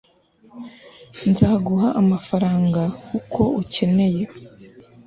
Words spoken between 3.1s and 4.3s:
uko ukeneye